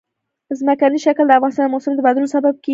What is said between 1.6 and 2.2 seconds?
د موسم د